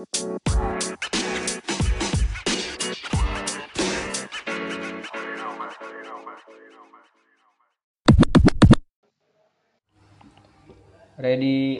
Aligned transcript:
Ready 0.00 0.24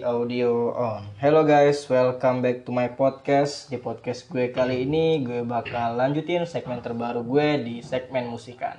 audio 0.05 0.77
on. 0.77 1.09
Hello 1.17 1.49
guys, 1.49 1.89
welcome 1.89 2.45
back 2.45 2.69
to 2.69 2.77
my 2.77 2.93
podcast. 2.93 3.73
Di 3.73 3.81
podcast 3.81 4.29
gue 4.29 4.53
kali 4.53 4.85
ini 4.85 5.25
gue 5.25 5.41
bakal 5.41 5.97
lanjutin 5.97 6.45
segmen 6.45 6.85
terbaru 6.85 7.25
gue 7.25 7.65
di 7.65 7.81
segmen 7.81 8.29
musikan. 8.29 8.77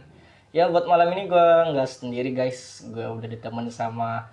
Ya 0.54 0.70
buat 0.70 0.86
malam 0.86 1.18
ini 1.18 1.26
gue 1.26 1.48
nggak 1.74 1.90
sendiri 1.90 2.30
guys, 2.38 2.86
gue 2.86 3.10
udah 3.10 3.26
ditemani 3.26 3.74
sama 3.74 4.30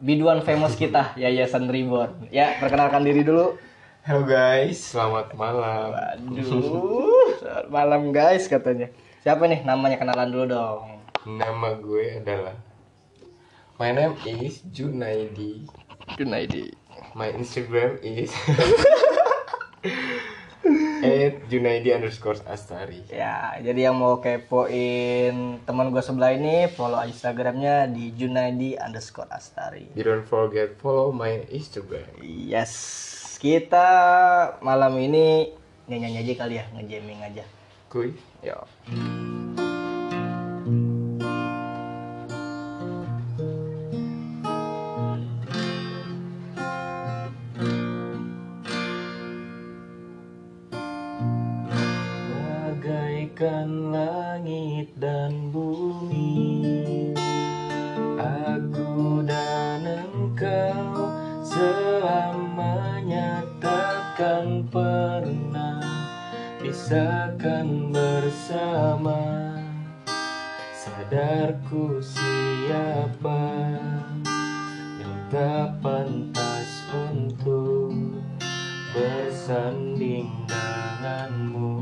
biduan 0.00 0.40
famous 0.40 0.80
kita, 0.80 1.12
Yayasan 1.20 1.68
Reborn. 1.68 2.32
Ya 2.32 2.56
perkenalkan 2.56 3.04
diri 3.04 3.20
dulu. 3.20 3.68
Halo 4.00 4.24
guys, 4.24 4.80
selamat 4.80 5.36
malam. 5.36 5.92
Waduh, 5.92 7.36
selamat 7.44 7.68
malam 7.68 8.02
guys 8.16 8.48
katanya. 8.48 8.88
Siapa 9.20 9.44
nih 9.44 9.60
namanya 9.60 10.00
kenalan 10.00 10.32
dulu 10.32 10.44
dong. 10.48 11.04
Nama 11.28 11.76
gue 11.76 12.16
adalah 12.16 12.56
My 13.76 13.92
name 13.92 14.16
is 14.24 14.64
Junaidi. 14.72 15.68
Junaidi. 16.16 16.72
My 17.12 17.28
Instagram 17.28 18.00
is 18.00 18.32
at 21.04 21.44
Junaidi 21.52 21.92
underscore 21.92 22.40
Astari. 22.48 23.04
Ya, 23.12 23.52
jadi 23.60 23.92
yang 23.92 24.00
mau 24.00 24.24
kepoin 24.24 25.60
teman 25.68 25.92
gue 25.92 26.00
sebelah 26.00 26.32
ini, 26.32 26.72
follow 26.72 27.04
Instagramnya 27.04 27.84
di 27.92 28.16
Junaidi 28.16 28.80
underscore 28.80 29.28
Astari. 29.28 29.92
You 29.92 30.08
don't 30.08 30.24
forget 30.24 30.80
follow 30.80 31.12
my 31.12 31.44
Instagram. 31.52 32.08
Yes, 32.24 32.72
kita 33.40 33.88
malam 34.60 35.00
ini 35.00 35.48
nyanyi 35.88 36.20
aja 36.20 36.44
kali 36.44 36.60
ya, 36.60 36.64
ngejamming 36.76 37.24
aja. 37.24 37.44
Kuy. 37.88 38.12
Yo. 38.44 38.68
Bagaikan 52.76 53.90
langit 53.90 54.92
dan 55.00 55.48
bumi 55.48 57.09
Pisahkan 66.90 67.94
bersama. 67.94 69.22
Sadarku 70.74 72.02
siapa 72.02 73.46
Yang 74.98 75.14
tak 75.30 75.78
pantas 75.86 76.90
untuk 76.90 77.94
bersanding 78.90 80.34
denganmu? 80.50 81.78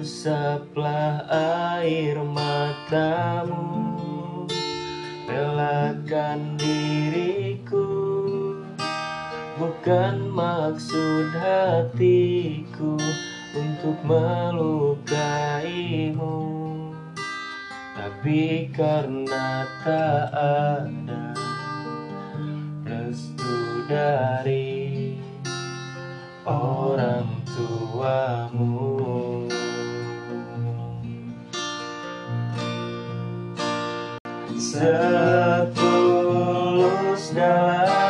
Usaplah 0.00 1.28
air 1.84 2.16
matamu 2.16 3.68
Relakan 5.28 6.56
diriku 6.56 7.29
Bukan 9.80 10.28
maksud 10.36 11.32
hatiku 11.40 13.00
Untuk 13.56 13.96
melukaimu. 14.04 15.08
Tapi 17.96 18.68
karena 18.76 19.64
tak 19.80 20.36
ada 20.36 21.32
Restu 22.84 23.88
dari 23.88 25.16
orang 26.44 27.40
tuamu. 27.48 29.00
Setulus 34.60 35.80
rasa 37.32 38.09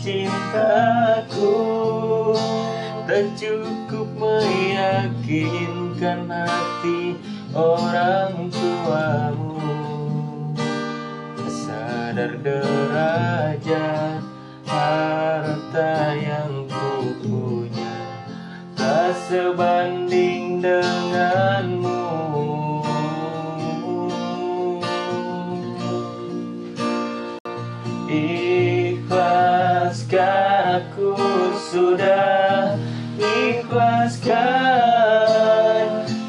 cintaku 0.00 1.52
Tak 3.04 3.36
cukup 3.36 4.08
meyakinkan 4.16 6.24
hati 6.30 7.18
orang 7.52 8.48
tuamu. 8.48 9.60
Sadar 11.50 12.38
derajat 12.40 14.22
harta 14.64 16.16
yang 16.16 16.64
ku 16.70 17.18
punya 17.20 17.92
Tak 18.78 19.12
sebanding 19.28 20.64
denganmu. 20.64 22.00
Ikhlaskan 28.10 28.69
sudah 31.70 32.74
Ikhlaskan. 33.20 34.32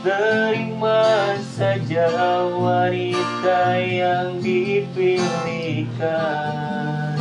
Terima 0.05 1.33
saja 1.57 2.05
wanita 2.57 3.61
yang 3.81 4.37
dipilihkan. 4.37 7.17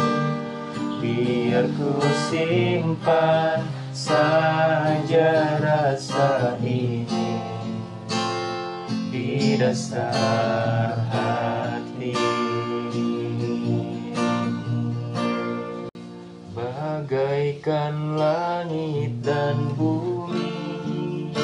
Biar 1.01 1.65
ku 1.81 1.97
simpan 2.29 3.65
saja 3.97 5.57
rasa 5.57 6.61
ini 6.61 7.41
Di 9.09 9.57
dasar 9.57 10.93
hati 11.09 11.80
Bagaikan 17.11 18.15
langit 18.15 19.19
dan 19.27 19.75
bumi. 19.75 21.35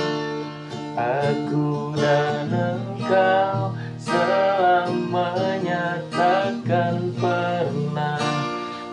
Aku 0.94 1.90
dan 1.98 2.46
engkau 2.54 3.74
selamanya 3.98 5.98
takkan 6.14 7.10
pernah 7.18 8.22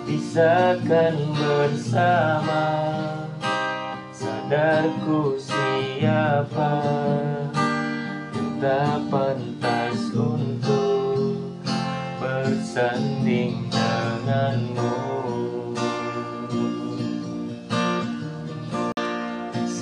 Pisahkan 0.10 1.14
bersama. 1.38 2.66
Sadarku 4.10 5.38
siapa? 5.38 6.74
Tak 8.58 8.98
pantas 9.14 10.10
untuk 10.10 11.38
bersanding 12.18 13.70
denganmu 13.70 15.03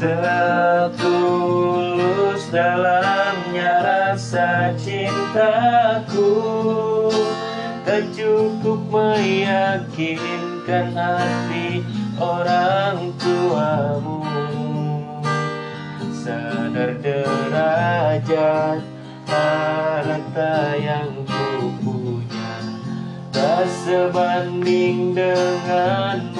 Setulus 0.02 0.98
dalamnya 2.50 3.86
rasa 3.86 4.74
cintaku. 4.74 6.42
Tak 7.86 8.10
cukup 8.10 8.82
meyakinkan 8.90 10.98
hati 10.98 11.86
orang 12.18 13.14
tuamu. 13.22 14.26
Sadar 16.18 16.98
derajat 16.98 18.82
harta 19.30 20.82
yang 20.82 21.14
ku 21.30 21.78
punya 21.86 22.58
Tak 23.30 23.70
sebanding 23.86 25.14
denganmu 25.14 26.31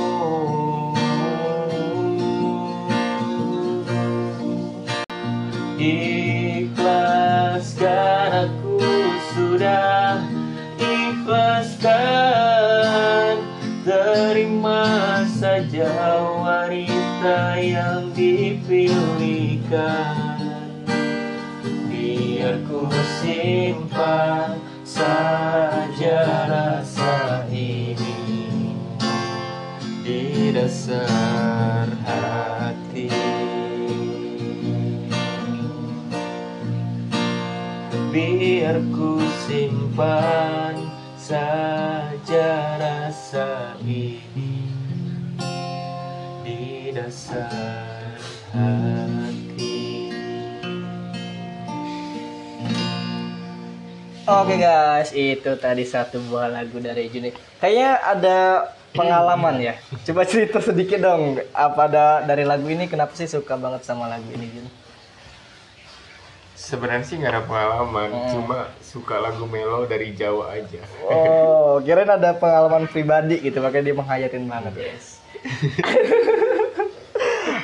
Ikhlaskan 5.82 7.74
aku 8.46 8.78
sudah 9.34 10.22
Ikhlaskan. 10.78 11.82
Terima 13.82 15.26
saja 15.26 16.22
wanita 16.22 17.58
yang 17.58 18.14
dipilihkan. 18.14 19.74
Biar 21.90 22.62
ku 22.70 22.86
simpan 23.26 24.62
saja 24.86 26.46
rasa 26.46 27.42
ini. 27.50 28.22
Dasar 30.52 31.61
Biar 38.12 38.76
ku 38.92 39.24
simpan 39.48 40.76
saja 41.16 42.76
rasa 42.76 43.80
ini 43.88 44.68
Di 46.44 46.92
dasar 46.92 48.20
hati 48.52 50.12
Oke 54.28 54.60
guys, 54.60 55.16
itu 55.16 55.56
tadi 55.56 55.88
satu 55.88 56.20
buah 56.28 56.52
lagu 56.52 56.84
dari 56.84 57.08
Juni. 57.08 57.32
Kayaknya 57.64 57.92
ada 58.00 58.40
pengalaman 58.92 59.56
ya. 59.64 59.80
Coba 60.04 60.28
cerita 60.28 60.60
sedikit 60.60 61.00
dong. 61.00 61.40
Apa 61.56 61.88
ada 61.88 62.28
dari 62.28 62.44
lagu 62.44 62.68
ini? 62.68 62.92
Kenapa 62.92 63.16
sih 63.16 63.32
suka 63.32 63.56
banget 63.56 63.88
sama 63.88 64.12
lagu 64.12 64.28
ini 64.36 64.52
Jun? 64.52 64.68
Sebenarnya 66.62 67.02
sih 67.04 67.18
nggak 67.18 67.32
ada 67.32 67.44
pengalaman 67.44 68.10
Hmm. 68.12 68.30
cuma 68.32 68.58
suka 68.80 69.18
lagu 69.18 69.44
melo 69.44 69.84
dari 69.84 70.14
Jawa 70.14 70.54
aja 70.54 70.86
Oh, 71.04 71.80
kirain 71.86 72.06
ada 72.08 72.34
pengalaman 72.34 72.86
pribadi 72.86 73.42
gitu, 73.42 73.58
makanya 73.60 73.84
dia 73.84 73.96
menghayatin 73.96 74.46
banget 74.46 74.74
guys. 74.84 75.08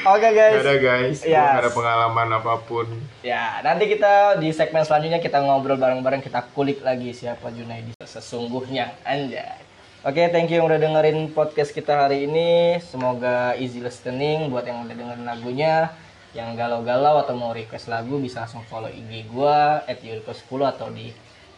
Oke 0.08 0.24
Nggak 0.24 0.34
guys, 0.34 0.64
ada 0.64 0.76
guys 0.80 1.18
gua 1.20 1.28
Yes. 1.28 1.46
nggak 1.46 1.62
ada 1.62 1.74
pengalaman 1.74 2.28
apa 2.34 2.54
pun 2.62 2.88
ya 3.22 3.60
nanti 3.60 3.86
kita 3.88 4.14
di 4.38 4.50
segmen 4.50 4.82
selanjutnya 4.82 5.20
kita 5.20 5.38
ngobrol 5.38 5.76
bareng-bareng, 5.76 6.24
kita 6.24 6.48
kulik 6.52 6.80
lagi 6.80 7.12
siapa 7.12 7.52
Junaidi 7.52 7.92
sesungguhnya 8.00 8.96
anda. 9.04 9.60
Oke, 10.02 10.32
thank 10.32 10.48
you 10.48 10.58
yang 10.58 10.66
udah 10.66 10.80
dengerin 10.80 11.36
podcast 11.36 11.70
kita 11.70 12.08
hari 12.08 12.24
ini. 12.24 12.80
Semoga 12.80 13.58
easy 13.58 13.78
listening 13.78 14.48
buat 14.48 14.64
yang 14.64 14.80
udah 14.82 14.96
dengerin 14.96 15.26
lagunya. 15.28 15.92
Yang 16.38 16.54
galau-galau 16.54 17.18
atau 17.26 17.34
mau 17.34 17.50
request 17.50 17.90
lagu 17.90 18.22
bisa 18.22 18.46
langsung 18.46 18.62
follow 18.70 18.94
IG 18.94 19.26
gua 19.34 19.82
at 19.90 19.98
Yuriko10 20.06 20.62
atau 20.70 20.94
di 20.94 21.10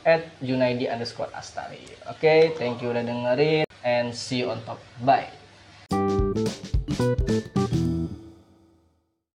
at 0.08 0.24
Junaidi 0.40 0.88
underscore 0.88 1.36
Astari. 1.36 1.84
Oke, 2.08 2.56
thank 2.56 2.80
you 2.80 2.96
udah 2.96 3.04
dengerin 3.04 3.68
and 3.84 4.16
see 4.16 4.40
you 4.40 4.48
on 4.48 4.64
top. 4.64 4.80
Bye. 5.04 5.28